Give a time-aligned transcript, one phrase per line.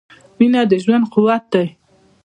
[0.37, 1.67] •مینه د ژوند قوت دی.